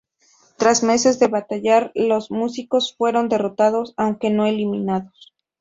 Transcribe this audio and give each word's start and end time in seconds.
Tras 0.57 0.81
meses 0.81 1.19
de 1.19 1.27
batallar, 1.27 1.91
los 1.93 2.31
Muiscas 2.31 2.95
fueron 2.97 3.29
derrotados 3.29 3.93
aunque 3.97 4.31
no 4.31 4.47
eliminados. 4.47 5.35